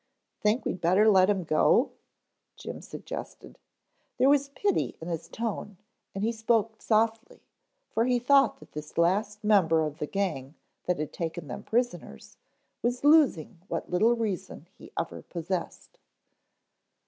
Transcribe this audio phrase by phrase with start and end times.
[0.39, 1.91] "Think we'd better let him go?"
[2.55, 3.59] Jim suggested.
[4.17, 5.77] There was pity in his tone
[6.15, 7.43] and he spoke softly
[7.91, 12.37] for he thought that this last member of the gang that had taken them prisoners
[12.81, 15.99] was losing what little reason he ever possessed.